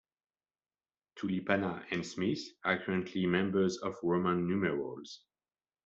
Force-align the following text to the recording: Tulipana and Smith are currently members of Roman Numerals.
Tulipana 1.15 1.85
and 1.91 2.03
Smith 2.03 2.39
are 2.63 2.79
currently 2.83 3.27
members 3.27 3.77
of 3.77 3.97
Roman 4.01 4.47
Numerals. 4.47 5.21